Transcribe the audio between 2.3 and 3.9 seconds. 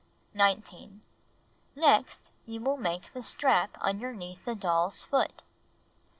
you will make the strap